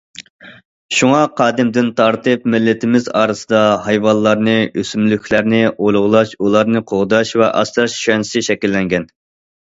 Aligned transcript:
شۇڭا 0.99 1.17
قەدىمدىن 1.39 1.89
تارتىپ 1.99 2.45
مىللىتىمىز 2.53 3.09
ئارىسىدا 3.19 3.59
ھايۋانلارنى، 3.87 4.55
ئۆسۈملۈكلەرنى 4.83 5.59
ئۇلۇغلاش، 5.73 6.33
ئۇلارنى 6.39 6.81
قوغداش 6.93 7.35
ۋە 7.43 7.51
ئاسراش 7.61 7.99
چۈشەنچىسى 7.99 8.43
شەكىللەنگەن. 8.49 9.07